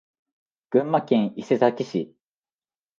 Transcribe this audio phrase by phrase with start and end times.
[0.71, 2.15] 群馬県伊勢崎市